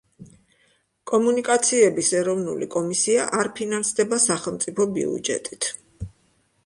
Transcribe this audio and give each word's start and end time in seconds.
კომუნიკაციების 1.11 2.09
ეროვნული 2.21 2.69
კომისია 2.77 3.27
არ 3.43 3.51
ფინანსდება 3.59 4.21
სახელმწიფო 4.25 4.89
ბიუჯეტით. 4.97 5.71